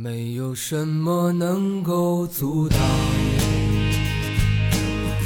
[0.00, 2.78] 没有什么能够阻挡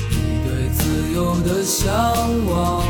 [0.09, 1.93] 你对自由的向
[2.47, 2.83] 往，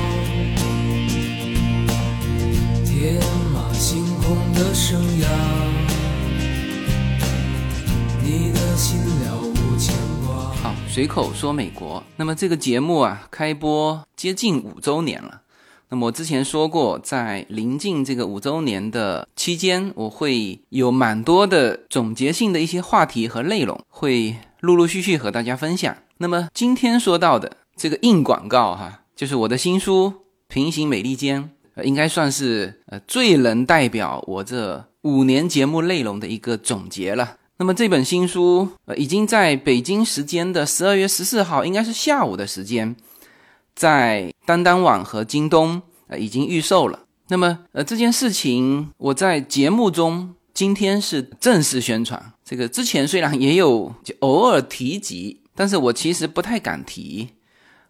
[2.87, 3.21] 天
[3.53, 5.27] 马行空的生涯，
[8.23, 9.93] 你的心了无牵
[10.25, 10.53] 挂。
[10.63, 12.01] 好，随口说美国。
[12.15, 15.42] 那么这个节目啊，开播接近五周年了。
[15.93, 25.95] 那么我之前说过，在临近这个五周年的期间，我会有蛮多的总结性的一些话题和内容，会陆陆续续和大家分享。
[26.17, 30.11] 那么今天说到的这个硬广告哈，就是我的新书
[30.49, 31.51] 《平行美利坚》，
[31.83, 37.37] 应该算是呃最能代表我这五年节目内容的一个总结了。
[37.59, 42.97] 那么这本新书呃已经在北京时间的十二月十四号，应该是下午的时间。
[43.75, 47.01] 在当当网和京东呃已经预售了。
[47.29, 52.33] 那么呃这件事情我在节目中今天是正式宣传。
[52.45, 57.31] 这个之前虽然也有偶尔提及，但是我其实不太敢提。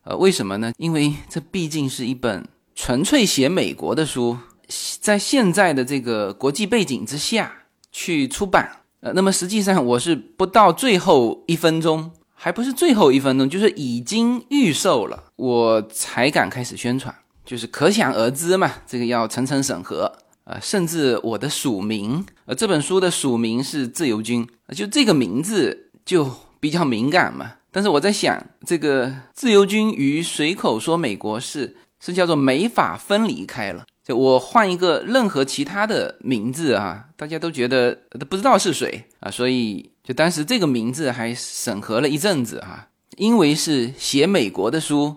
[0.05, 0.73] 呃为什么呢？
[0.79, 4.39] 因为这毕竟是一本纯粹写美国的书，
[5.01, 7.53] 在现在的这个国际背景之下
[7.91, 8.79] 去出版。
[9.01, 12.13] 呃那么实际上我是不到最后一分钟。
[12.45, 17.15] 还不是最后一分钟，就是已经预售了，我才敢开始宣传，
[17.47, 20.13] 就是可想而知嘛，这个要层层审核
[20.43, 27.53] 啊，甚至我的署名，呃，这本书的署名是自由军，就这个名字就比较敏感嘛。
[27.71, 39.91] 但是我在想，这个自由军与随口说美国是是叫做没法分离开了，就我换一个任何其他的名字啊，大家都觉得都不知道是谁啊，所以。
[40.05, 45.15] 就当时这个名字还审核了一阵子哈，因为是写美国的书，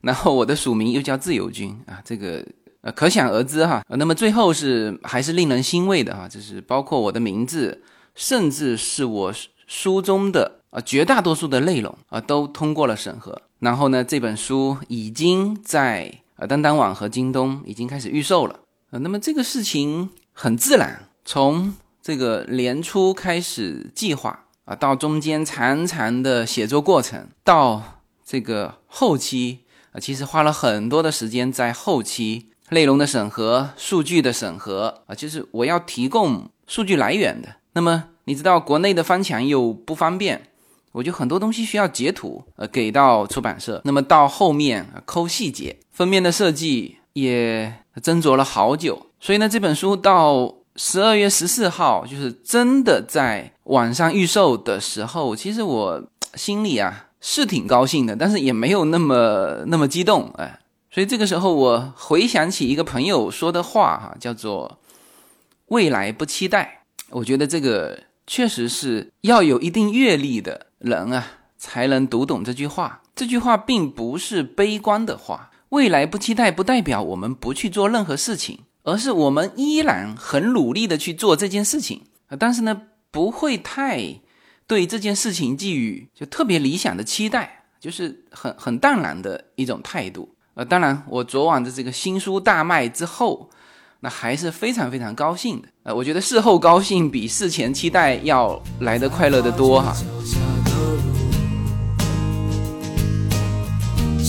[0.00, 2.44] 然后我的署名又叫自由军啊，这个
[2.80, 3.84] 呃可想而知哈。
[3.88, 7.84] 那么最后是还是令人欣慰的哈，就是包括我的名字，
[8.16, 9.32] 甚至是我
[9.68, 13.40] 书中的啊绝大多数的内容啊都通过了审核。
[13.60, 18.60] 然后呢，这本书已经在呃当当网和京东已经开始预售了
[18.90, 18.98] 啊。
[18.98, 21.74] 那么这个事情很自然，从。
[22.02, 37.56] 这个年初开始计划啊，到中间长长的写作过程，到这个后期啊，其实花了很多的时间在后期内容的审核、数据的审核啊，就是我要提供数据来源的。
[37.72, 40.46] 那么你知道国内的翻墙又不方便，
[40.96, 43.80] 我就很多东西需要截图呃给到出版社。
[43.84, 49.06] 那么到后面抠细节，封面的设计也斟酌了好久。
[49.20, 50.54] 所以呢，这本书到。
[50.78, 56.02] 十二月十四号，就是真的在网上预售的时候，其实我
[56.34, 60.60] 心里啊是挺高兴的，但是也没有那么那么激动哎。
[60.90, 64.78] 所以这个时候，我回想起一个朋友说的话哈，叫做
[65.72, 66.82] “未来不期待”。
[67.08, 71.26] 我觉得这个确实是要有一定阅历的人啊，
[71.58, 73.02] 才能读懂这句话。
[73.14, 78.60] 这句话并不是悲观的话，“未来不期待”不代表我们不去做任何事情。
[78.88, 82.02] 而是我们依然很努力的去做这件事情，
[82.38, 84.20] 但是呢，不会太
[84.68, 90.36] 对这件事情寄予就特别理想的期待，就是很很淡然的一种态度。
[90.54, 93.50] 呃，当然，我昨晚的这个新书大卖之后，
[93.98, 95.66] 那还是非常非常高兴的。
[95.82, 99.92] 呃，我觉得事后高兴比事前期待要来的快乐的多哈。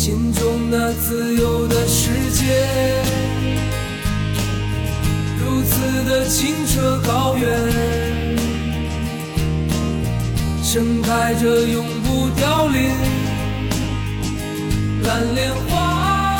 [0.08, 2.46] 心中那自由的世界。
[5.38, 7.50] 如此的清澈高远，
[10.64, 12.90] 盛开着永不凋零
[15.04, 16.38] 蓝莲花。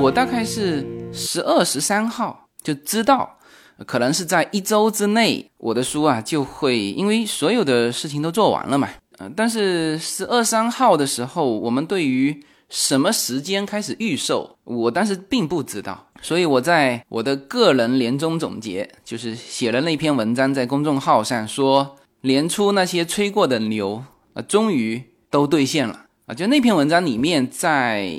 [0.00, 3.38] 我大概是十二十三号就知道，
[3.86, 8.88] 可能是在一周之内，我的书啊就会，因为所有的事情都做完了嘛。
[9.20, 14.56] 嗯，但是十二三号的时候，我们对于什么时间开始预售？
[14.64, 24.02] 我当时并不知道，所以我在我的个人年终总结，就是写了那篇文章在公众号上，说年初那些吹过的牛
[24.32, 26.34] 啊，终于都兑现了啊！
[26.34, 28.18] 就那篇文章里面，在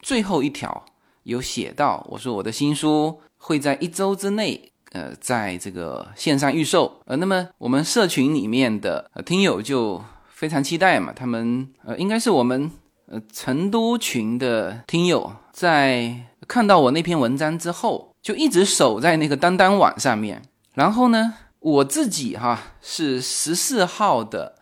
[0.00, 0.84] 最后一条
[1.24, 7.00] 有写到，我说我的新书会在一周之内，呃，在这个线上预售。
[7.06, 10.02] 呃，那么我们社群里面的听友就
[10.36, 12.70] 非常期待嘛，他们呃，应该是我们。
[13.08, 16.12] 呃，成都群的听友在
[16.48, 20.42] 看到我那篇文章之后，就一直守在那个当当网上面。
[20.74, 24.56] 然后呢，我自己哈是十四号的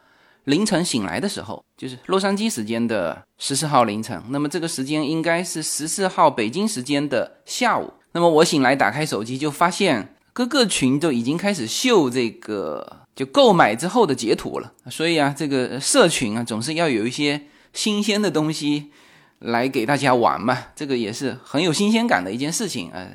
[0.44, 4.22] 凌晨醒来的时候，就是洛杉矶时间的十四号凌晨。
[4.28, 7.94] 那么这个时间应该是十四号北京时间的下午。
[8.12, 14.72] 那么我醒来打开手机，就发现各个群都已经开始秀这个就购买之后的截图了。
[14.90, 18.90] 所以啊，这个社群啊，总是要有一些新鲜的东西
[19.40, 23.08] 来给大家玩嘛，这个也是很有新鲜感的一件事情啊。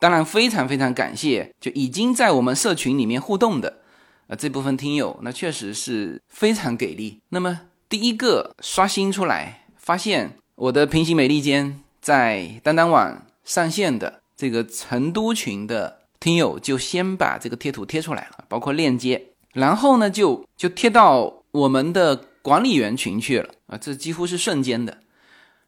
[0.00, 3.80] 当然，非常非常感谢就已经在我们社群里面互动的
[4.26, 7.20] 啊这部分听友，那确实是非常给力。
[7.30, 24.98] 那么第一个刷新出来，发现我的平行美利坚在当当网上线的这个成都群的听友，就先把这个贴图贴出来了，包括链接，然后呢就就贴到我们的管理员群去了啊，这几乎是瞬间的。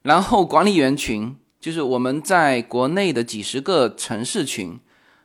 [0.02, 1.34] 然后管理员群。
[1.58, 4.78] 就是我们在国内的几十个城市群，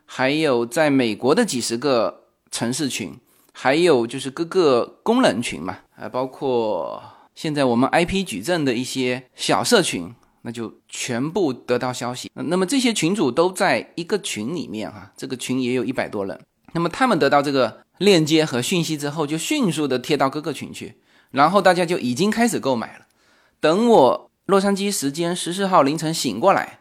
[0.04, 3.16] 还有在美国的几十个城市群，
[3.52, 7.00] 还有就是各个功能群嘛，还包括
[7.32, 12.28] 现在我们 IP 矩阵的一些小社群，那就全部得到消息。
[12.34, 16.40] 那么这些群主都在一个群里面哈，这个群也有一百多人。
[16.72, 20.96] 那么他们得到这个链接和讯息之后，就迅速的贴到各个群去，
[21.30, 23.06] 然后大家就已经开始购买了。
[23.60, 24.28] 等我。
[24.46, 26.80] 洛杉矶时间十四号凌晨醒过来，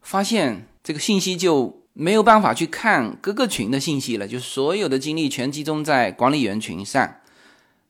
[0.00, 7.16] 发现这个信息就没有办法去看各个群的信息了，就所有的精力全集中在管理员群上，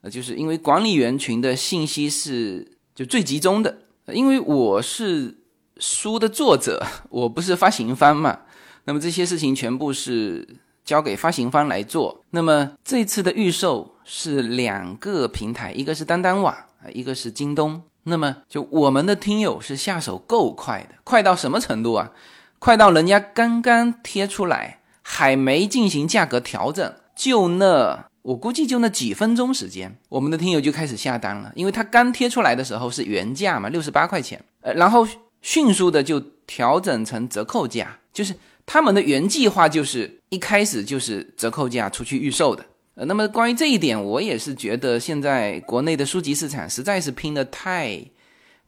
[0.00, 5.38] 呃，就是因为管理员群的信息是就最集中的，因为我是
[5.78, 8.40] 书的作者，我不是发行方嘛，
[8.84, 10.46] 那么这些事情全部是
[10.84, 12.22] 交给发行方来做。
[12.30, 17.82] 那么这次的预售是两个平台，一个是当当网啊，一个是京东。
[18.04, 22.10] 那么，就我们的听友是下手够快的，快到什么程度啊？
[22.58, 35.06] 快到人家刚刚贴出来，还没进行价格调整，就那我估计就那几分钟时间，我们的听友就开始下单了，因为他刚贴出来的时候是原价嘛，六十八块钱，呃，然后
[35.40, 38.34] 迅速的就调整成折扣价，就是
[38.72, 42.64] 他们的原计划就是一开始就是折扣价出去预售的。
[42.94, 48.02] 呃，那么关于这一点，我也是觉得现在国内的书籍市场实在是拼的太，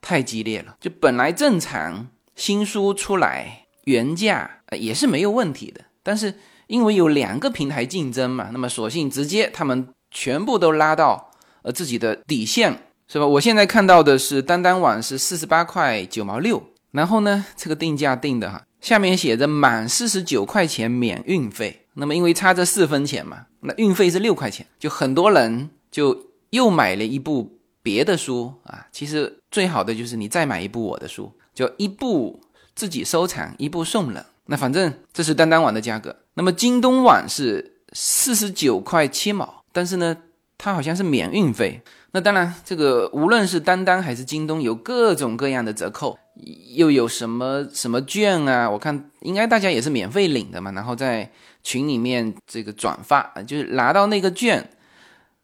[0.02, 0.76] 太激烈了。
[0.78, 2.06] 就本来正常
[2.36, 6.34] 新书出来原价呃也是没有问题的，但是
[6.66, 11.30] 因为有两个平台竞争嘛，那么索性直接他们全部都拉到
[11.62, 12.78] 呃自己的底线，
[13.08, 13.26] 是吧？
[13.26, 21.86] 我现在看到的是当当网是四十八块九毛六，然后呢这个定价定的哈，下面写着满四十九块钱免运费。
[21.94, 28.86] 那么因为差这四分钱嘛，那运费是六块钱，就很多人就又买了一部别的书啊。
[28.92, 32.38] 其实最好的就是你再买一部我的书，就一部
[32.74, 34.22] 自己收藏，一部送人。
[34.44, 36.14] 那反正这是当当网的价格。
[36.34, 40.14] 那么京东网是四十九块七毛，但是呢，
[40.58, 41.80] 它好像是免运费。
[42.14, 46.18] 那当然，这个无论是当当还是京东，有各种各样的折扣，
[46.74, 48.70] 又有什么什么券啊？
[48.70, 51.30] 我看应该大家也是免费领的嘛，然后在。
[51.66, 54.68] 群里面这个转发就是拿到那个券，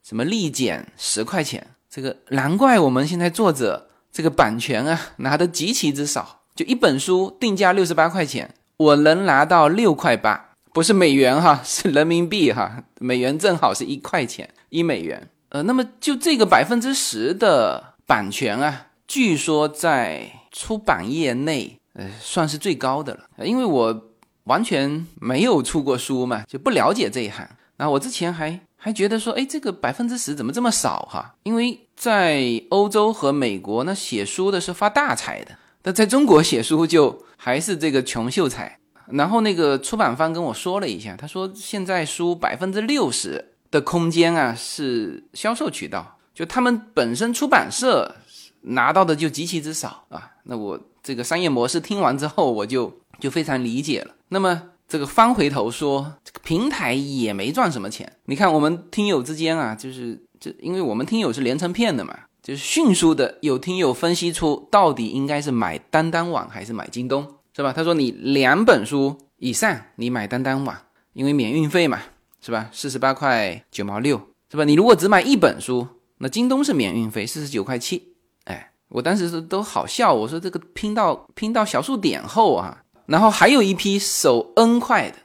[0.04, 24.06] 什么立减十块钱，这个难怪我们现在作者这个版权啊拿的极其之少，就一本书定价六十八块钱，我能拿到六块八，不是美元哈，是人民币哈，美元正好是一块钱一美元，呃，那么就这个百分之十的版权啊，据说在出版业内呃算是最高的了，因为我。
[24.44, 27.46] 完全没有出过书嘛，就不了解这一行。
[27.76, 31.36] 那我之前还还觉得说，哎，这个百分之十怎么这么少哈？
[31.44, 38.78] 因为在欧洲和美国，那写书的是发大财的，但在中国写书就还是这个穷秀才。
[39.06, 48.16] 然后那个出版方跟我说了一下，他说现在书百分之六十的空间啊是销售渠道，就他们本身出版社
[48.62, 50.32] 拿到的就极其之少啊。
[50.44, 52.92] 那我这个商业模式听完之后，我就。
[53.20, 54.14] 就非常理解了。
[54.28, 58.10] 那么这个翻回头说，这个平台也没赚什么钱。
[58.24, 67.74] 你看我们听友之间啊，就是这，因为我们听友是连成片的嘛，就是迅速的有听友分析出到底应该是买当当网还是买京东，是吧？
[67.74, 70.74] 他说你两本书以上你买当当网，
[71.12, 72.00] 因为免运费嘛，
[72.40, 72.68] 是吧？
[72.72, 74.20] 四十八块九毛六，
[74.50, 74.64] 是吧？
[74.64, 75.86] 你如果只买一本书，
[76.18, 78.14] 那京东是免运费四十九块七。
[78.44, 82.82] 哎，我当时是都好笑，我说这个拼到拼到小数点后啊。
[83.06, 85.16] 然后还有一批手 N 块的，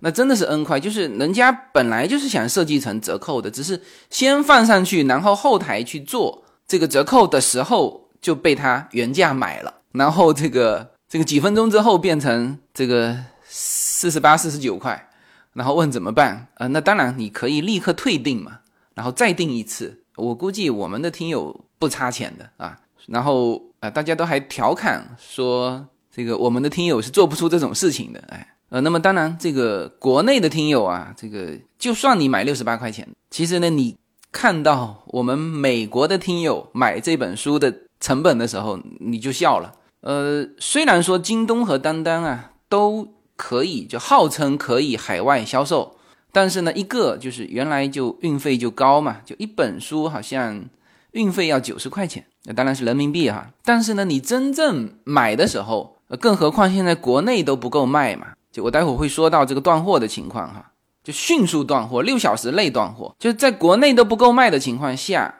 [0.00, 15.07] 那真的是 N 块，就是人家本来就是想设计成折扣的，只是先放上去，然后后台去做这个折扣的时候就被他原价买了，然后这个这个几分钟之后变成这个四十八、四十九块，
[15.58, 16.68] 然后问怎么办啊？
[16.68, 18.60] 那当然你可以立刻退订嘛，
[18.94, 20.04] 然后再订一次。
[20.14, 25.86] 我估计我们的听友不差钱的啊，然后啊大家都还调侃说。
[26.10, 33.96] 这个我们的听友是做不出这种事情的，哎，呃，那么当然，这个国内的听友啊，这个就算你买六十八块钱，其实呢，你
[34.32, 39.72] 看到我们美国的听友买这本书的成本的时候，你就笑了。
[40.00, 43.06] 呃，虽然说京东和当当啊都
[43.38, 45.96] 可以，就号称可以海外销售，
[46.32, 50.64] 但是呢，一个就是原来就运费就高嘛，就一本书好像
[51.12, 53.48] 运费要九十块钱，那当然是人民币哈。
[53.64, 60.72] 但是呢，你真正买的时候，更何况现在国内都不够卖嘛，就我待会会说到这个断货的情况哈，
[61.04, 65.32] 就迅速断货，六小时内断货，就是在国内都不够卖的情况下，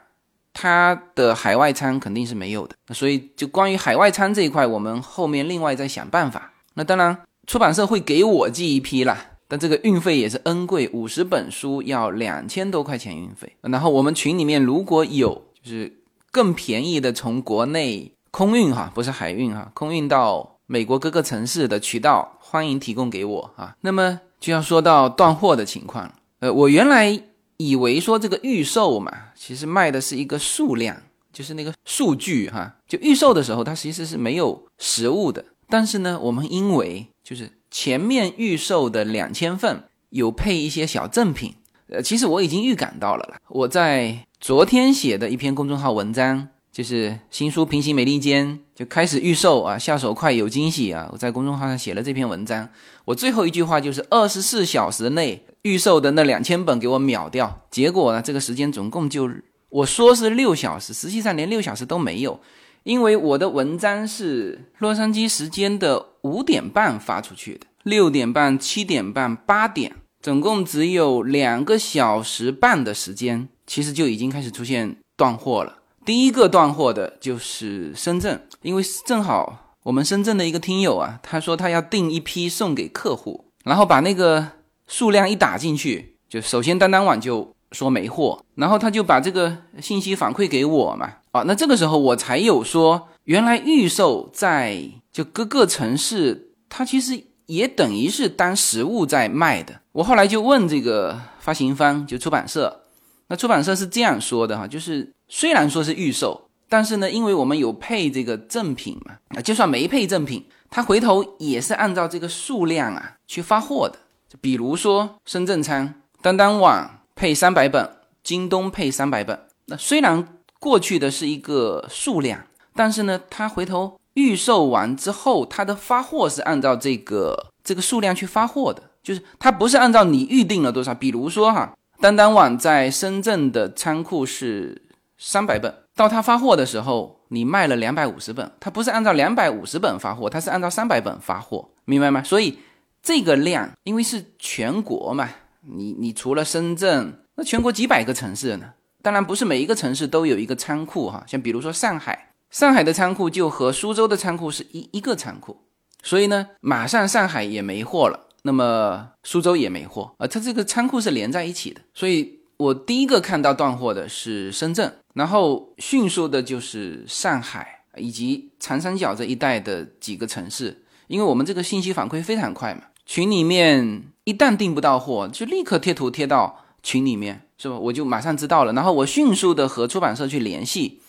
[0.53, 2.75] 它的海外仓肯定是没有的。
[2.93, 6.53] 所以就关于海外仓这一块，我们后面另外再想办法。
[6.75, 7.17] 那当然，
[7.49, 13.51] 出版社会给我寄一批啦，但这个运费也是 N 贵，五十本书要两千多块钱运费。
[13.61, 15.91] 然后我们群里面如果有就是
[16.31, 20.57] 更便宜的从国内空运哈，不是海运哈，空运到。
[20.71, 23.75] 美国各个城市的渠道欢迎提供给我啊。
[23.81, 27.19] 那么就要说到断货的情况呃，我原来
[27.57, 30.95] 以为说这个预售嘛，其实卖的是一个数量，
[31.33, 32.75] 就是那个数据哈。
[32.87, 35.43] 就预售的时候，它其实是没有实物的。
[35.67, 41.53] 但是呢，我们因为就是前面预售的两千份有配一些小赠品，
[41.89, 43.35] 呃，其实我已经预感到了了。
[43.49, 46.47] 我在昨天写的一篇公众号文章。
[46.71, 51.09] 就是新书《平行美利坚》就开始预售啊，下手快有惊喜啊！
[51.11, 52.69] 我在公众号上写了这篇文章，
[53.03, 57.63] 我最后一句话就是二十四小时内预售的那两千本给我秒掉。
[57.69, 59.29] 结果呢，这个时间总共就
[59.69, 62.39] 我说是六小时，实际上连六小时都没有，
[62.83, 75.77] 因为我的文章是洛杉矶时间的五点半发出去的，六点半、七点半、八点，总共只有两个小时半的时间，其实就已经开始出现断货了。
[76.05, 84.47] 第一个断货的就是深圳，因为正好我们深圳的一个听友啊，他说他要订一批送给客户，然后把那个
[84.87, 91.13] 数量一打进去，就首先当当网就说没货，然后他就把这个信息反馈给我嘛，
[91.45, 94.81] 那这个时候我才有说，原来预售在
[95.11, 99.81] 就各个城市，它其实也等于是当实物在卖的。
[99.91, 102.83] 我后来就问这个发行方，就出版社。
[103.27, 113.99] 那出版社是这样说的哈，就是虽然说是预售，但是呢，因为我们有配这个赠品嘛，啊，就算没配赠品，他回头也是按照这个数量啊去发货的。
[114.27, 117.87] 就比如说深圳仓，当当网配三百本，
[118.23, 119.39] 京东配三百本。
[119.65, 120.27] 那虽然
[120.59, 122.41] 过去的是一个数量，
[122.75, 131.73] 但是呢，他回头预售完之后，他的发货是按照这个这个数量去发货的，就是他不是按照你预定了多少，比如说哈。
[132.01, 134.83] 当当网在深圳的仓库是
[135.17, 142.23] 三百本，到他发货的时候，你卖了两百五十本，他不是按照两百五十本发货，他是按照三百本发货，明白吗？
[142.23, 142.57] 所以
[143.03, 145.27] 这个量，因为是全国嘛，
[145.61, 148.67] 你你除了深圳，那全国几百个城市呢？
[149.01, 155.57] 当然不是每一个城市都有一个仓库哈，像比如说上海，上海的仓库就和苏州的仓库是一一个仓库，
[156.03, 158.27] 所以呢，马上上海也没货了。
[158.43, 177.77] 那么苏州也没货啊，它这个仓库是连在一起的，所以我第一个看到断货的是深圳，然后迅速的就是上海以及长三角这一带的几个城市，因为我们这个信息反馈非常快嘛，群里面一旦订不到货，就立刻贴图贴到群里面，是吧？
[177.77, 181.03] 我就马上知道了，然后我迅速的和出版社去联系。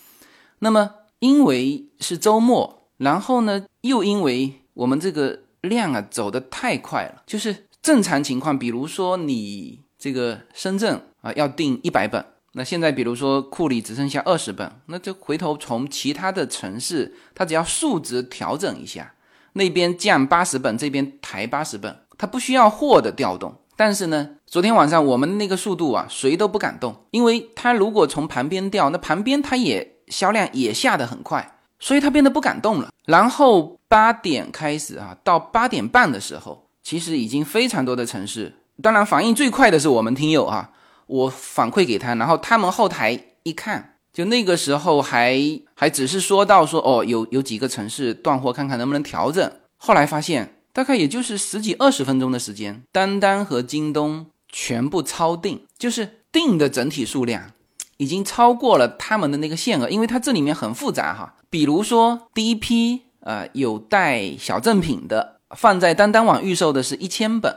[0.59, 5.39] 那么因为是周末，然后呢，又因为我们这个。
[5.61, 19.13] 量啊走得太快了，就是正常情况，比如说你这个深圳啊要订一百本，那现在比如说库里只剩下二十本，那就回头从其他的城市，它只要数值调整一下，
[19.53, 23.53] 那边降八十本，这边抬八十本，它不需要货的调动。
[23.81, 31.55] 但是呢，昨天晚上我们那个速度啊，谁都不敢动，因为它如果从旁边调，那旁边它也销量也下得很快。
[31.79, 32.91] 所以它变得不敢动了。
[33.05, 40.69] 然后八点开始啊，到八点半的时候，其实已经非常多的城市，当然反应最快的是我们听友啊，
[41.07, 45.41] 我反馈给他，然后他们后台一看，就那个时候还
[45.73, 49.51] 还只是说到说哦，有有几个城市断货，看看能不能调整。
[49.77, 57.51] 后来发现大概也就是十几二十分钟的时间，单单和京东全部超定，就是定的整体数量。
[57.97, 61.35] 已经超过了他们的那个限额，因为它这里面很复杂哈。
[61.51, 67.55] 比如说第一批呃有带小赠品的，放在当当网预售的是一千本，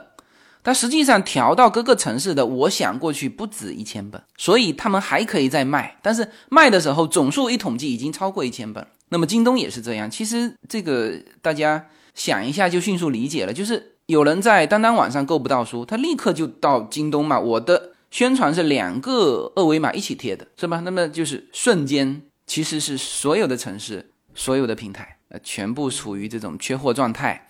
[0.61, 5.97] 但实际上调到各个城市的，我想过去不止一千本，所以他们还可以再卖。
[6.03, 8.85] 但是卖的时候总数一统计已经超过一千本。
[9.09, 10.11] 那么京东也是这样。
[10.11, 11.83] 其实这个大家
[12.15, 17.37] 想一下就迅速理解了，就是有人在当当网上购不到书，他立刻就到京东嘛。
[17.39, 20.79] 我的宣传是两个二维码一起贴的，是吧？
[20.79, 27.47] 那么就是瞬间，其实是所有的城市、所有的平台，呃，全部处于这种缺货状态。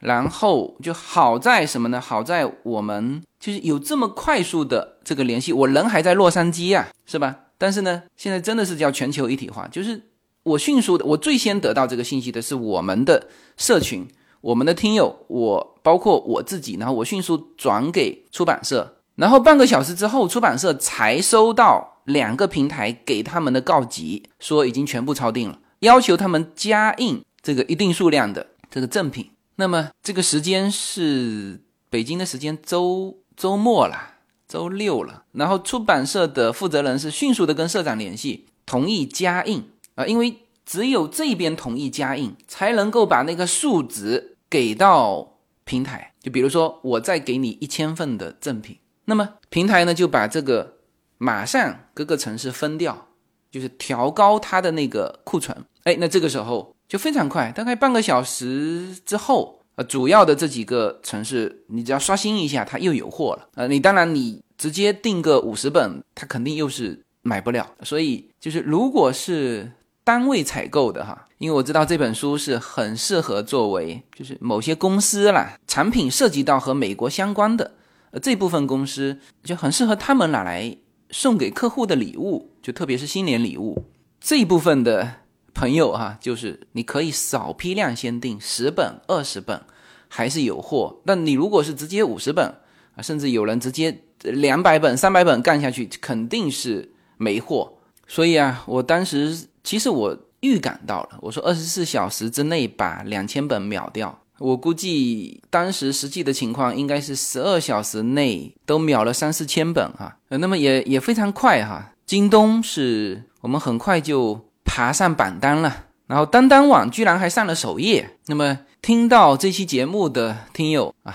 [0.00, 1.98] 然后就好在什么呢？
[1.98, 7.36] 好在我们就是有这么快速的这个联系，我人还在洛杉矶呀，是吧？
[7.56, 10.02] 但是呢，现在真的是叫全球一体化，就是。
[10.46, 13.26] 我迅速的，我最先得到这个信息的是我们的
[13.56, 14.06] 社群，
[14.40, 29.30] 我们的听友，我包括我自己，然后我迅速转给出版社，然后半个小时之后，出版社才收到两个平台给他们的告急，说已经全部抄定了，要求他们加印这个一定数量的这个赠品。
[29.56, 31.60] 那么这个时间是
[31.90, 34.14] 北京的时间周周末了，
[34.46, 39.64] 周六了，然后出版社的负责人是迅速的跟社长联系，同意加印。
[39.96, 46.12] 啊，因为只有这边同意加印，才能够把那个数值给到平台。
[46.20, 50.78] 就比如说，我再给你一千份的赠品，那么平台呢就把这个
[51.18, 53.08] 马上各个城市分掉，
[53.50, 55.56] 就是调高它的那个库存。
[55.84, 63.48] 哎，那这个时候就非常快，大概半个小时之后，呃，主要的这几个城市，你只要刷新一下，它又有货了。
[63.54, 67.72] 呃，你当然你直接订个五十本，它肯定又是买不了。
[67.84, 69.70] 所以就是如果是
[70.06, 77.72] 单位采购的哈，因为我知道这本书是很适合作为就是某些公司啦，产品涉及到和美国相关的，
[78.12, 80.76] 呃这部分公司就很适合他们拿来
[81.10, 83.84] 送给客户的礼物，就特别是新年礼物
[84.20, 85.12] 这一部分的
[85.52, 89.60] 朋友哈，就是你可以少批量先订十本、二十本，
[90.06, 91.00] 还是有货。
[91.04, 92.46] 但你如果是直接五十本
[92.94, 97.78] 啊，甚至有人直接两百本、三百本干下去，肯定是没货。
[98.06, 99.48] 所以啊，我当时。
[99.66, 111.94] 其实我预感到了，我说二十四小时之内把两千本秒掉，我估计当时实际的情况应该是十二小时内都秒了三四千本哈，呃，那么也也非常快哈。
[112.06, 118.18] 京东是我们很快就爬上榜单了，然后当当网居然还上了首页。
[118.26, 121.12] 那么听到这期节目的听友啊，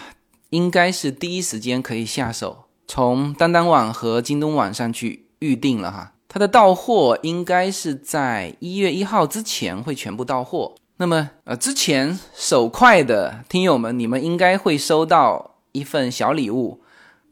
[0.49, 6.10] 应该是第一时间可以下手，从当当网和京东网上去预定了哈。
[6.33, 10.75] 它的到货应该是在一月一号之前会全部到货。
[10.95, 16.79] 那么，呃，之前手快的听友们，你们应该会收到一份小礼物，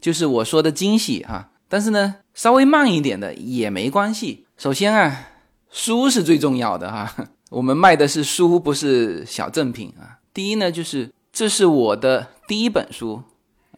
[0.01, 1.49] 就是我说的惊喜哈。
[1.69, 4.45] 但是呢，稍微慢一点的也没关系。
[4.57, 5.29] 首先啊，
[5.71, 7.15] 书是最重要的哈，
[7.51, 10.19] 我们卖的是书，不是小赠品啊。
[10.33, 13.23] 第一呢，就是这是我的第一本书，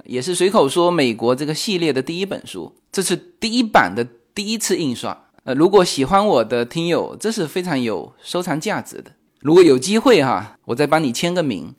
[0.06, 4.08] 也是随口说美国这个系列的第一本书，这是第一版的。
[4.34, 9.12] 第一次印刷，呃，如果喜欢我的听友，这是非常有收藏价值的。
[9.42, 11.74] 如果有机会哈，我再帮你签个名，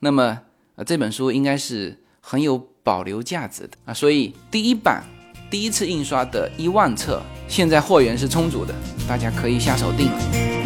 [0.00, 0.40] 那么
[0.84, 3.94] 这本书应该是很有保留价值的啊。
[3.94, 5.02] 所以第一版
[5.50, 8.74] 第一次印刷的一万册，现在货源是充足的，
[9.08, 10.65] 大家可以下手订了。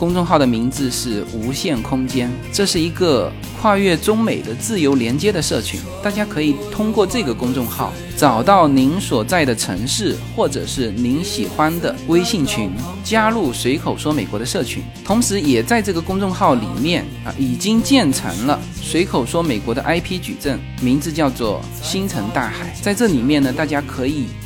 [0.00, 5.78] 公众号的名字是无限空间，这是一个跨越中美的自由连接的社群。
[6.02, 12.70] 大家可以通过这个公众号找到您所在的城市或者是您喜欢的微信群，
[13.04, 14.82] 加入随口说美国的社群。
[15.04, 22.74] 同时，也在这个公众号里面啊，已经建成了随口说美国的 IP 矩阵，名字叫做星辰大海。
[22.80, 24.24] 在这里面呢，大家可以。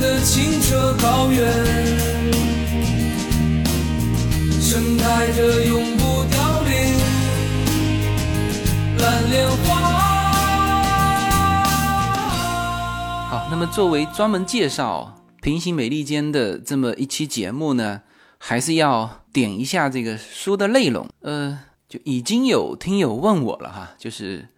[0.00, 1.52] 的清澈高原，
[4.60, 6.70] 盛开着永不凋零
[8.98, 9.74] 蓝莲花。
[13.28, 18.02] 好，那么作为专门介绍平行美利坚的这么一期节目呢，
[18.38, 21.08] 还是要点一下这个书的内容。
[21.20, 24.48] 呃，就已经有听友问我了哈，就是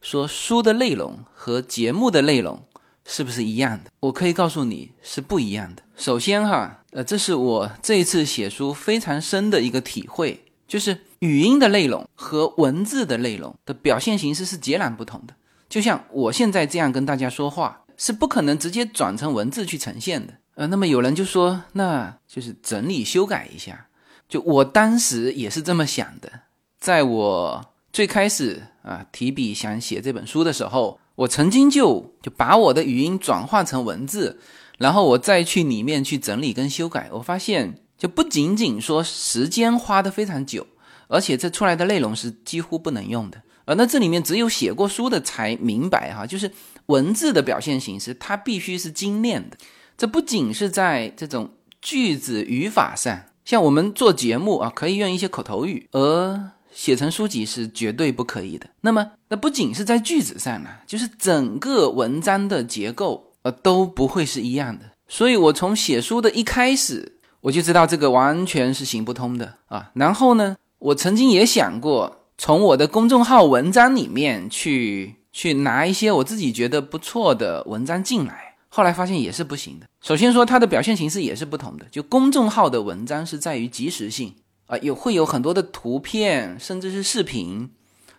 [0.00, 2.62] 说书的内容和节目的内容。
[3.04, 3.90] 是不是一样的？
[4.00, 5.82] 我可以告诉你是不一样的。
[5.96, 15.34] 首先哈，呃，这是我这一次写书非常深的一个体会，就是语音的内容和文字的内容的表现形式是截然不同的。
[15.68, 20.34] 就像我现在这样跟大家说话，是不可能直接转成文字去呈现的。
[20.54, 23.86] 呃，那么有人就说，那就是整理修改一下。
[24.28, 26.30] 就我当时也是这么想的，
[26.78, 34.38] 在我最开始啊提笔想写这本书的时候，我曾经就就把我的语音转化成文字，
[34.78, 37.08] 然后我再去里面去整理跟修改。
[37.12, 40.66] 我发现，就不仅仅说时间花的非常久，
[41.08, 43.42] 而且这出来的内容是几乎不能用的。
[43.64, 46.50] 呃，那这里面只有写过书的才明白哈，就是
[46.86, 49.56] 文字的表现形式，它必须是精炼的。
[49.96, 58.66] 这不仅是在这种句子语法上，像我们做节目啊，可以用一些口头语，而写成书籍是绝对不可以的。
[58.80, 64.86] 那么，那不仅是在句子上呢，就是整个文章的结构，呃，都不会是一样的。
[65.06, 69.90] 所以我从写书的一开始，我就知道这个完全是行不通的啊。
[69.94, 72.18] 然后呢，我曾经也想过。
[72.38, 79.86] 从我的公众号文章里面去去拿一些我自己觉得不错的文章进来，后来发现也是不行的。
[80.00, 84.34] 首先说它的表现形式也是不同的，就公众号的文章是在于即时性
[84.66, 87.70] 啊，有会有很多的图片，甚至是视频。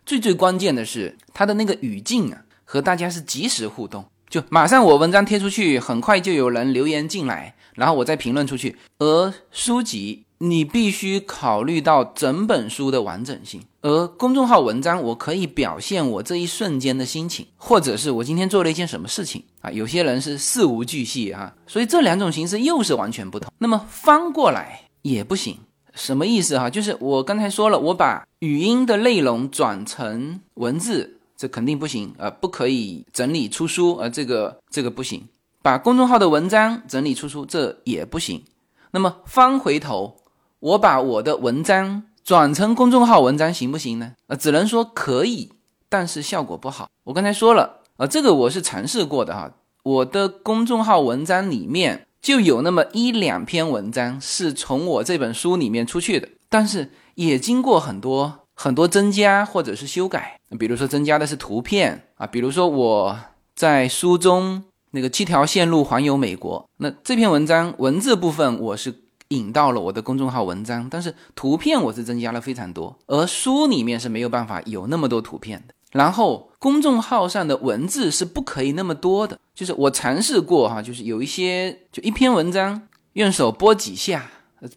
[0.05, 8.77] 最最关键的是它的那个语境啊，和大家是即时互动，就马上我文章贴出去，很快就有人留言进来，然后我再评论出去。
[8.99, 10.25] 而书籍。
[10.39, 19.71] 你必须考虑到整本书的完整性，而公众号文章，我可以表现我这一瞬间的心情，或者是我今天做了一件什么事情啊。
[19.71, 23.49] 有些人是事无巨细哈，所以这两种形式又是完全不同。
[23.57, 25.57] 那么翻过来也不行，
[25.93, 26.69] 什么意思哈？
[26.69, 35.27] 就是我刚才说了，我把语音的内容转成文字，这肯定不行啊，不可以整理出书啊，这个这个不行。
[35.61, 38.43] 把公众号的文章整理出书，这也不行。
[38.91, 40.17] 那么翻回头。
[40.59, 44.13] 我把我的文章转成公众号文章行不行呢？
[44.27, 45.51] 呃，只能说可以，
[45.89, 46.89] 但是效果不好。
[47.03, 49.51] 我刚才说了，呃，这个我是尝试过的哈。
[49.83, 60.39] 我的公众号文章里面就有那么一两篇文章是从我这本书里面出去的，但是也经过很多很多增加或者是修改。
[60.57, 63.19] 比如说增加的是图片啊，比如说我
[63.53, 69.03] 在书中那个七条线路环游美国，那这篇文章文字部分我是。
[69.29, 75.73] 引到了我的公众号文章，但是图片我是增加了非常多，而书里面是没有办法有那么多图片的。
[75.93, 82.81] 然后公众号上的文字是不可以那么多的，就是我尝试过哈，就是有一些就一篇文章
[83.13, 84.29] 用手拨几下，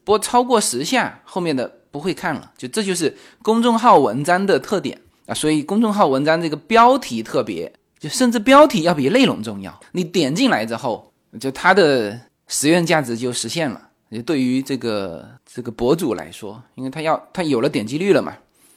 [0.05, 5.35] 拨超过十下，后面的不会看了，就这就是公众号文章的特点啊。
[5.35, 9.81] 所以公众号文章这个标题特别，就甚至标题要比内容重要。
[9.93, 13.81] 你点进来之后，就它的实用价值就实现了。
[14.11, 18.35] 就对于这个这个博主来说，因为他要他有了点击率了嘛。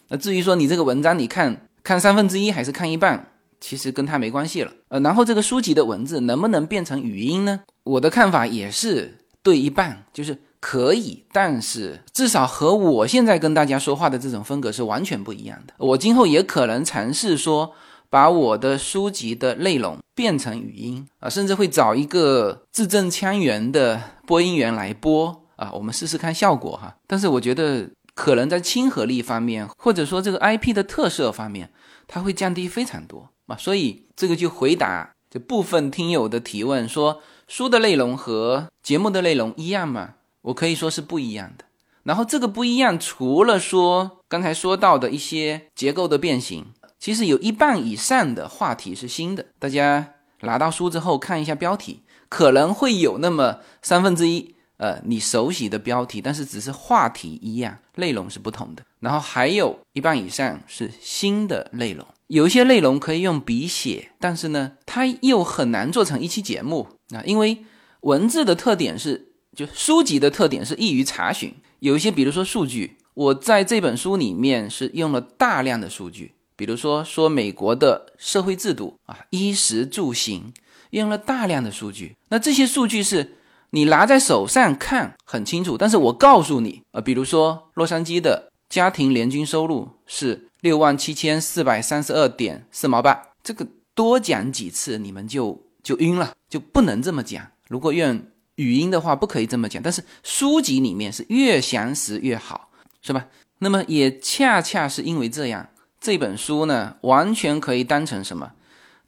[0.07, 4.71] 那至于说你这个文章，你看看三分之一还是看一半，其实跟他没关系了。
[4.89, 7.61] 呃，然后这个书籍的文字能不能变成语音呢？
[7.83, 15.73] 我的看法也是对一半，就是可以，但是至少和我现在跟大家说话的这种风格是完全不一样的。
[15.77, 17.73] 我今后也可能尝试说。
[18.11, 26.95] 把我的书籍的内容变成语音啊，甚至会找一个字正腔圆的播音员来播啊，我们试试看效果哈。
[27.05, 27.87] 但是我觉得
[28.19, 31.71] 可能在亲和力方面，或者说这个 IP 的特色方面，
[32.05, 33.55] 它会降低非常多啊。
[33.55, 40.15] 所以这个就回答这部分听友的提问，说书的内容和节目的内容一样吗？
[40.41, 41.63] 我可以说是不一样的。
[42.03, 46.65] 然后这个不一样，除了说刚才说到的一些结构的变形。
[46.99, 58.83] 其实有一半以上的话题是新的，大家拿到书之后看一下标题，可能会有那么三分之一，呃，你熟悉的标题，但是只是话题一样，内容是不同的。
[59.01, 67.65] 然后还有一半以上是新的内容，有一些内容可以用笔写，但是呢，它又很难做成一期节目啊，因为
[68.01, 76.35] 文字的特点是，就书籍的特点是易于查询，有一些比如说数据，我在这本书里面是用了大量的数据。
[76.55, 80.53] 比如说说美国的社会制度啊，衣食住行
[80.89, 83.37] 用了大量的数据，那这些数据是
[83.71, 97.45] 你拿在手上看很清楚，但是我告诉你啊，比如说洛杉矶的家庭年均收入是六万七千四百三十二点四毛八，这个多讲几次你们就就晕了，就不能这么讲。
[97.67, 98.21] 如果用
[98.55, 102.69] 语音的话，不可以这么讲，但是书籍里面是越详实越好，
[103.01, 103.27] 是吧？
[103.59, 105.69] 那么也恰恰是因为这样。
[106.01, 108.53] 这本书呢，完全可以当成什么？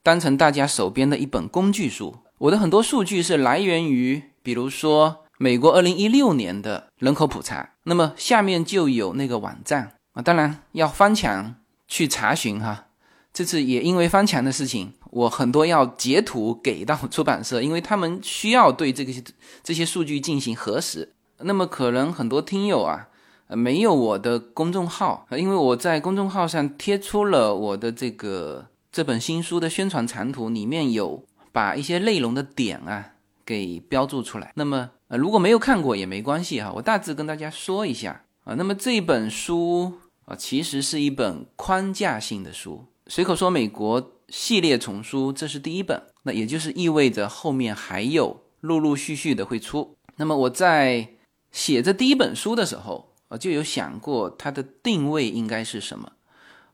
[0.03, 2.17] 当成大家手边的一本工具书。
[2.37, 11.55] 我的很多数据是来源于，比如说美国二零一六年的人口普查，那么下面就有那个网站啊，当然要翻墙
[11.87, 12.87] 去查询哈。
[13.33, 19.13] 这次也因为翻墙的事情，我很多要截图给到出版社，因为他们需要对这个
[19.63, 21.13] 这些数据进行核实。
[21.39, 23.07] 那么可能很多听友啊，
[23.47, 33.13] 没有我的公众号，因为我在公众号上贴出了我的这个这本新书的宣传长图，里面有把一些内容的点啊
[33.45, 34.51] 给标注出来。
[34.55, 38.53] 那么呃如果没有看过也没关系哈，我大致跟大家说一下啊。
[38.55, 39.93] 那么这本书
[40.25, 42.85] 啊，其实是一本框架性的书。
[43.07, 49.97] 随口说美国系列丛书，这是第一本，那也就是意味着后面还有陆陆续续的会出。
[50.15, 51.09] 那么我在
[51.51, 56.13] 写这第一本书的时候，我就有想过它的定位应该是什么。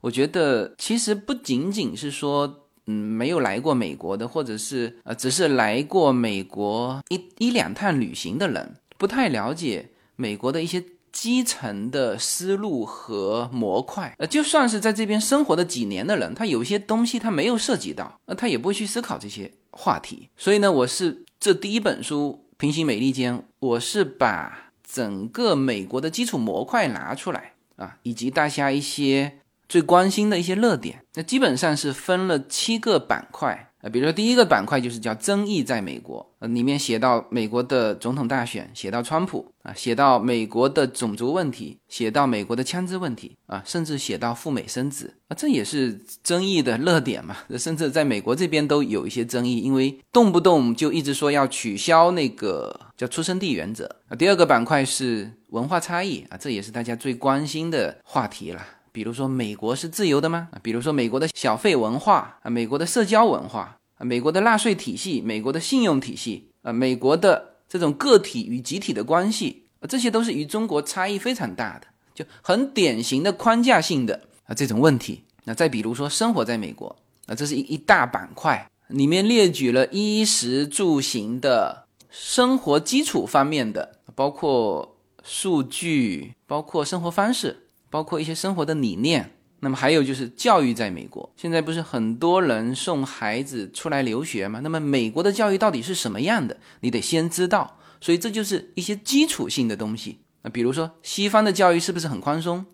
[0.01, 10.83] 我觉得其实不仅仅是说，嗯，没有来过美国的，或者是呃，只是来过美国一一两趟旅行的人，不太了解美国的一些。
[11.09, 20.29] 基层的思路和模块，呃，就算是在这边生活的几年的人，他有些东西他没有涉及到，那他也不会去思考这些话题。
[20.37, 33.63] 所以呢，我是这第一本书《平行美利坚》，我是把整个美国的基础模块拿出来啊，以及大家一些最关心的一些热点，那基本上是分了七个板块。
[33.79, 47.37] 呃，比如说第一个板块就是叫争议在美国，呃，里面写到美国的总统大选，写到川普啊，写到美国的种族问题，写到美国的枪支问题啊，甚至写到赴美生子啊，这也是争议的热点嘛。
[47.55, 54.15] 甚至在美国这边都有一些争议，因为动不动就一直说要取消那个叫出生地原则啊。
[54.15, 58.65] 第二个板块是文化差异啊，这也是大家最关心的话题了。
[58.97, 60.49] 比如说，美国是自由的吗？
[60.63, 75.23] 比如说美国的小费文化啊，美国的社交文化啊，美国的纳税体系，美国的信用体系啊，美国的这种个体与集体的关系啊，这些都是与中国差异非常大的，就很典型的框架性的啊这种问题。
[75.43, 76.95] 那再比如说，生活在美国
[77.27, 87.65] 啊，这是一一大板块，里面列举了衣食住行的生活基础方面的，包括数据，包括生活方式。
[87.89, 94.59] 包括一些生活的理念，那么还有就是教育在美国，现在不是很多人送孩子出来留学吗？
[94.61, 96.57] 那么美国的教育到底是什么样的？
[96.81, 102.65] 你得先知道，所以这就是一些基础性的东西啊，比如说西方的教育是不是很宽松？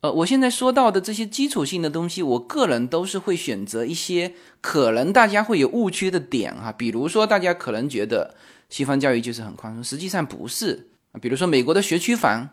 [0.00, 8.34] 呃，我现在说到的这些基础性的东西，我个人都是会选择一些可能大家会有误区的点哈，比如说大家可能觉得
[8.68, 12.48] 西方教育就是很宽松，实际上不是啊，比如说美国的学区房，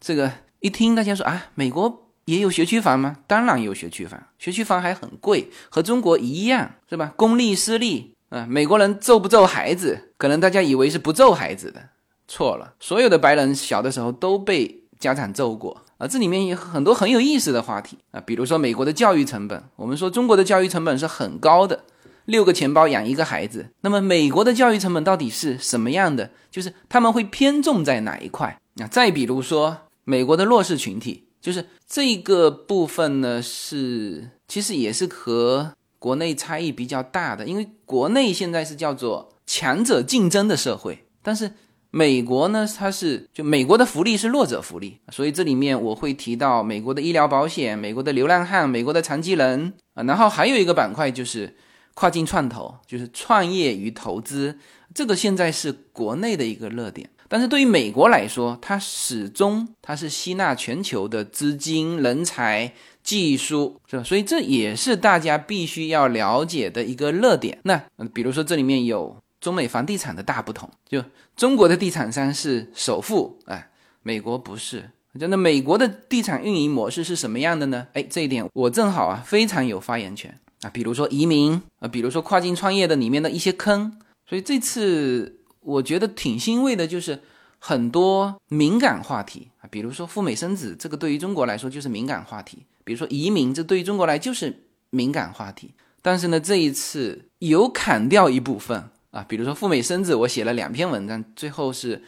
[0.00, 0.32] 这个。
[0.64, 3.18] 一听大家说啊，美国也有学区房吗？
[3.26, 7.12] 当然有学区房，学区房还很贵，和中国一样，是吧？
[7.16, 10.14] 公立私立啊，美国人揍不揍孩子？
[10.16, 11.90] 可能大家以为是不揍孩子的，
[12.26, 12.72] 错了。
[12.80, 16.06] 所有的白人小的时候都被家长揍过啊。
[16.06, 21.84] 这里面有很多很有意思的话题啊，比如说美国的教育成本，我们说中国的教育成本是很高的，
[22.24, 23.68] 六个钱包养一个孩子。
[23.82, 26.30] 那么美国的教育成本到底是什么样的？
[26.50, 28.58] 就是他们会偏重在哪一块？
[28.76, 29.80] 那再比如说。
[30.04, 41.50] 美国的弱势群体，就是这个部分呢，是其实也是和国内差异比较大的，因为国内现在是叫做强者竞争的社会，但是
[41.90, 51.56] 美国呢，它是就美国的福利是弱者福利，所以这里面我会提到美国的医疗保险、美国的流浪汉、美国的残疾人啊，然后还有一个板块就是
[51.94, 54.58] 跨境创投，就是创业与投资，
[54.92, 57.08] 这个现在是国内的一个热点。
[57.28, 64.02] 但是对于美国来说，它始终它是吸纳全球的资金、人才、技术，是吧？
[64.02, 67.58] 所以这也是大家必须要了解的一个热点。
[67.62, 67.82] 那
[68.12, 71.02] 比如说这里面有中美房地产的大不同，就
[71.34, 73.70] 中国的地产商是首富，哎，
[74.02, 74.90] 美国不是。
[75.18, 77.86] 真的，美国的地产运营模式是什么样的呢？
[77.94, 80.70] 哎，这一点我正好啊，非常有发言权啊。
[80.70, 85.40] 比如说移民啊，比如说跨境创业的里面的一些坑，所以这次。
[85.64, 87.20] 我觉得挺欣慰的，就是
[87.58, 95.72] 很多敏感话题啊，比如说赴美生子，这个对于中国来说就是敏感话题；比如说移民，这对于中国来就是敏感话题。
[96.02, 102.02] 但是呢，这一次有砍掉一部分啊，比如说赴美生子，我写了两篇文章，最后是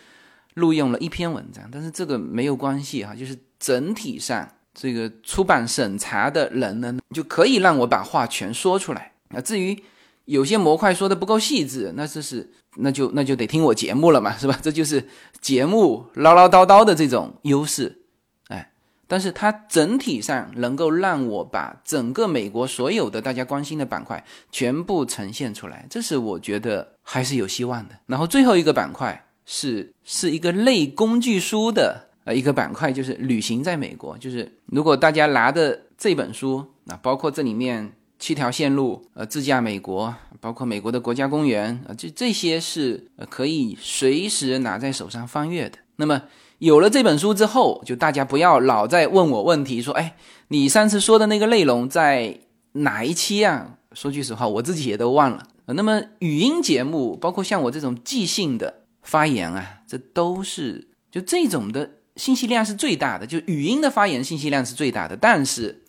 [0.54, 9.40] 录用了一篇文章，但是这个没有关系哈，就是整体上这个出版审查的人呢，就可以让我把话全说出来啊。
[9.40, 9.82] 至于
[10.26, 12.52] 有些模块说的不够细致，那这是。
[12.78, 14.54] 那就那就得听我节目了嘛，是吧？
[14.62, 15.02] 这就是
[15.40, 18.02] 节目唠唠叨叨的这种优势，
[18.48, 18.70] 哎，
[19.08, 27.94] 但是它整体上能够让我把整个美国所有的大家关心的板块全部呈现出来，这是我觉得还是有希望的。
[28.04, 34.18] 然后最后一个板块是是一个类工具书的呃一个板块，就是旅行在美国。
[34.18, 45.78] 就是如果大家拿的这本书，那包括这里面七条线路，呃，自驾美国，包括美国的国家公园啊，这这些是可以随时拿在手上翻阅的。
[45.96, 46.22] 那么。
[46.58, 50.16] 有了这本书之后，就大家不要老在问我问题，说，哎，
[50.48, 52.40] 你上次说的那个内容在
[52.72, 53.76] 哪一期啊？
[53.92, 55.46] 说句实话，我自己也都忘了。
[55.66, 65.84] 那么语音节目，包括像我这种即兴的发言啊，这都是就这种的信息量是最大的，就语音的发言信息量是最大的，但是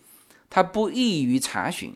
[0.49, 1.95] 它不易于查询，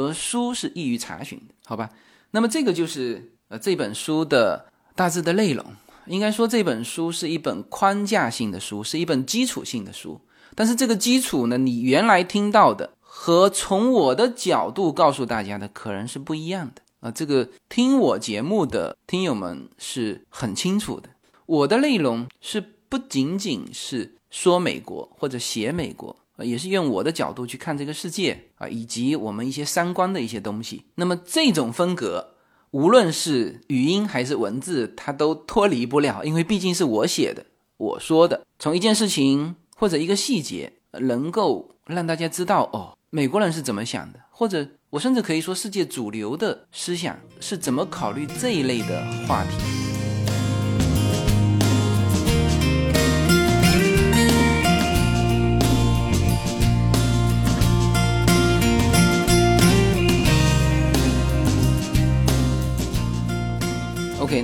[0.00, 1.90] 而书是易于查询的，好吧？
[2.30, 5.64] 那么这个就是呃这本书的大致的内容。
[6.06, 10.20] 应该说这本书是一本框架性的书，是一本基础性的书。
[10.56, 17.10] 但是这个基础呢，你原来听到的和从我的角度告诉大家的可能是不一样的啊。
[17.12, 21.10] 这个听我节目的听友们是很清楚的。
[21.46, 30.84] 我的内容是不仅仅是说美国或者写美国也是用我的角度去看这个世界啊，以及我们一些三观的一些东西。
[30.94, 32.34] 那么这种风格。
[32.72, 37.44] 无论是语音还是文字，它都脱离不了，因为毕竟是我写的，
[37.76, 38.46] 我说的。
[38.60, 49.89] 从一件事情或者一个细节，能够让大家知道哦，美国人是怎么想的，或者我甚至可以说，世界主流的思想是怎么考虑这一类的话题。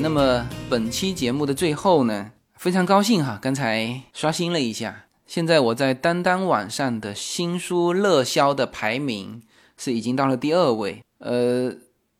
[0.06, 9.42] 那么本期节目的最后呢，非常高兴哈，刚才刷新了一下，现在我在当当网上的新书热销的排名
[9.76, 11.74] 是已经到了第二位，呃，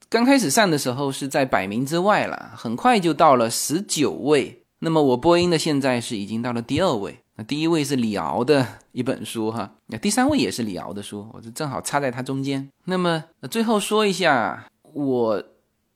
[0.08, 4.64] 刚开始上的时候是在百名之外了，很快就到了十九位。
[4.80, 12.68] 那么我播音的现在是已经到了第二位，那第一位是李敖的一本书哈，那第三位也是李敖的书，我就正好插在它中间。
[12.86, 15.44] 那么最后说一下我。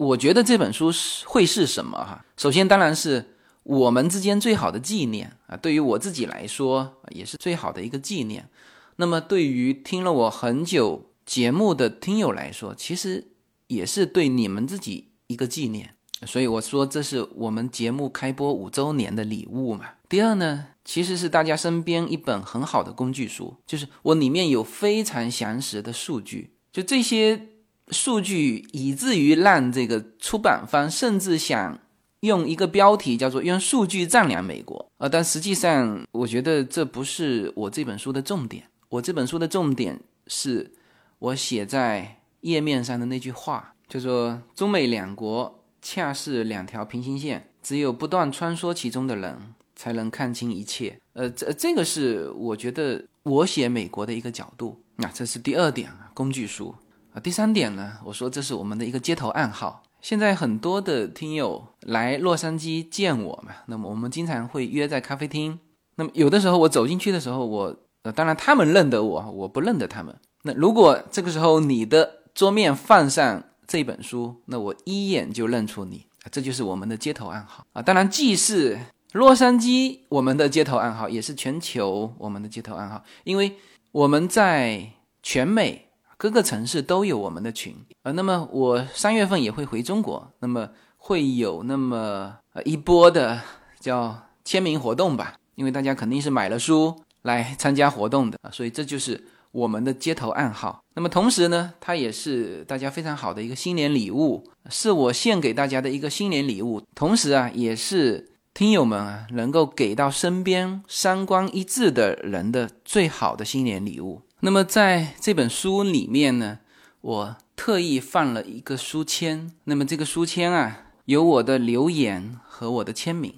[0.00, 2.24] 我觉得这本书是会是什么哈？
[2.38, 8.48] 首先当然是我们之间最好的纪念啊，对于我自己来说也是最好的一个纪念。
[8.96, 13.32] 那么对于听了我很久节目的听友来说，其实
[13.66, 15.94] 也是对你们自己一个纪念。
[16.26, 19.84] 所以我说这是我们节目开播五周年的礼物嘛。
[20.08, 27.48] 第二呢，其实是大家身边一本很好的工具书，就是我里面有非常详实的数据，就这些。
[27.90, 31.78] 数据以至于让这个出版方甚至想
[32.20, 38.64] 用一个标题叫做“用数据丈量美国”啊，但实际上我觉得这不是我这本书的重点。
[38.90, 40.72] 我这本书的重点是
[41.18, 50.98] 我写在页面上的那句话，就说“中美两国恰是两条平行线，只有不断穿梭其中的人才能看清一切”。
[51.14, 54.80] 呃，这这个是我觉得我写美国的一个角度。
[54.96, 56.74] 那这是第二点啊，工具书。
[57.12, 59.82] 啊，第三点呢，我说这是我们的一个街头暗号。
[60.00, 65.58] 现在很多的听友来洛杉矶见我嘛，那么我们经常会约在咖啡厅。
[65.96, 70.16] 那么有的时候我走进去的时候，我呃，当然他们认得我，我不认得他们。
[70.44, 77.82] 那如果这个时候你的桌面放上这本书，那我一眼就认出你，啊这就是我们的街头暗号啊。
[77.82, 78.78] 当然既是
[79.12, 83.56] 洛杉矶我们的街头暗号，也是全球我们的街头暗号，因为
[83.90, 84.92] 我们在
[85.24, 85.89] 全美。
[86.20, 93.40] 各个城市都有我们的群呃，那么我三月份也会回中国，那么会有那么一波的
[93.80, 100.84] 叫签名活动吧，因为大家肯定是买了书来参加活动的啊，所以这就是我们的街头暗号。
[100.94, 114.20] 那么同时呢，它也是大家非常好的一个新年礼物，是我献给大家的一个新年礼物，同时啊，也是听友们啊能够给到身边三观一致的人的最好的新年礼物。
[114.42, 116.60] 那么在这本书里面呢，
[117.02, 119.52] 我特意放了一个书签。
[119.64, 123.34] 那么这个书签啊，有我的留言和我的签名。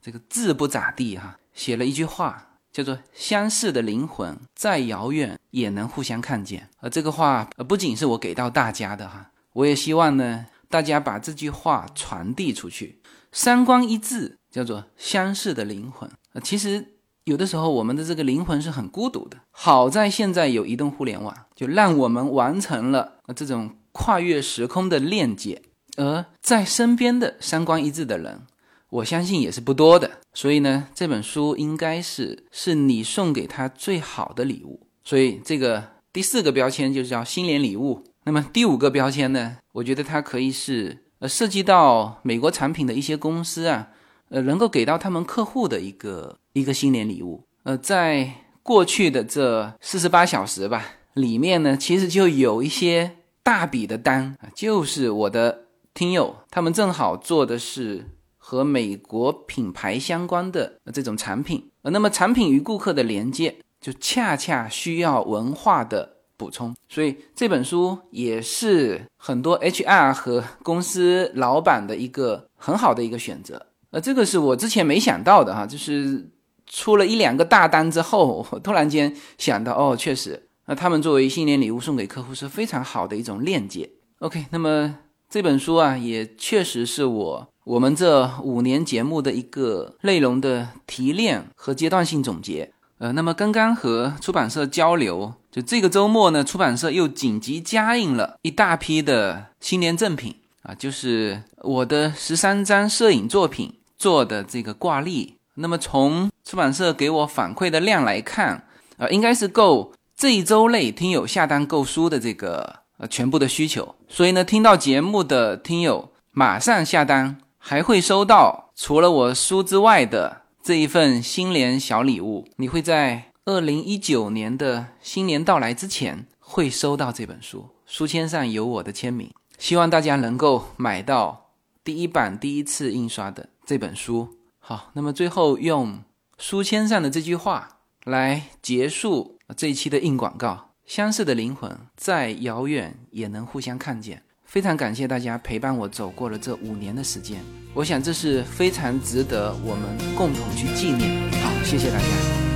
[0.00, 6.70] 这个字不咋地哈，写了一句话，叫做“相似的灵魂再遥远也能互相看见”。
[6.80, 13.02] 而这个话不仅是我给到大家的哈，我也希望呢大家把这句话传递出去。
[13.30, 16.10] 三观一致，叫做相似的灵魂。
[16.32, 16.94] 呃，其实。
[17.30, 19.36] 有的时候，我们的这个灵魂是很孤独的。
[19.52, 25.62] 好在现在有移动互联网，就让我们完成了这种跨越时空的链接。
[25.96, 28.40] 而在身边的三观一致的人，
[28.88, 30.10] 我相信也是不多的。
[30.34, 34.88] 所以呢，这本书应该是是你送给他最好的礼物。
[35.04, 38.02] 所以这个第四个标签就是叫新年礼物。
[38.24, 43.90] 那么第五个标签呢，我觉得它可以是呃涉及到美国产品的一些公司啊，
[44.30, 47.44] 呃能够给到他们客户的一个一个新年礼物。
[47.62, 48.32] 呃，在
[48.62, 50.84] 过去的这四十八小时吧，
[51.14, 58.06] 里面呢，其实就有一些大笔的单，就是我的听友他们正好做的是
[58.38, 73.66] 和美国品牌相关的这种产品，呃，那么产品与顾客的连接就恰恰需要文化的补充，所以这本书也是很多 HR 和公司老板的一个很好的一个选择。
[73.90, 76.30] 呃，这个是我之前没想到的哈，就是。
[76.70, 83.90] 出了一两个大单之后，我 突然间想到，哦，确实，那他们作为新年礼物送给客户是非常好的一种链接。
[84.20, 84.96] OK，那么
[85.28, 92.72] 这本书啊，也确实是我我们这五年节目的一个内容的提炼和阶段性总结。
[92.98, 105.36] 呃，那么刚刚和出版社交流，就这个周末呢，出版社又紧急加印了一大批的新年赠品啊，就是我的十三张摄影作品做的这个挂历。
[105.54, 113.94] 那么从出版社给我反馈的量来看，呃，应该是够这一周内听友下单购书的这个呃全部的需求。
[114.08, 122.48] 所以呢，听到节目的听友马上下单，还会收到除了我书之外的这一份新年小礼物。
[122.56, 129.30] 你会在二零一九年的新年到来之前会收到这本书，书签上有我的签名。
[129.56, 131.52] 希望大家能够买到
[131.84, 134.28] 第一版第一次印刷的这本书。
[134.58, 135.96] 好，那么最后用
[136.40, 144.22] 书签上的这句话来结束这一期的硬广告：相似的灵魂再遥远也能互相看见。
[144.46, 151.30] 非常感谢大家陪伴我走过了这五年的时间，我想这是非常值得我们共同去纪念。
[151.42, 152.49] 好，谢谢大家。